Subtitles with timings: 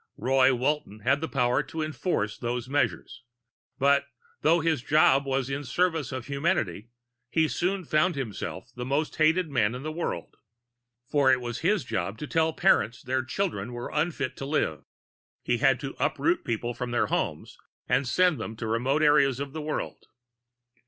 [0.17, 3.21] Roy Walton had the power to enforce those measures.
[3.77, 4.07] But
[4.41, 6.89] though his job was in the service of humanity,
[7.29, 10.37] he soon found himself the most hated man in the world.
[11.07, 14.85] For it was his job to tell parents their children were unfit to live;
[15.43, 19.53] he had to uproot people from their homes and send them to remote areas of
[19.53, 20.07] the world.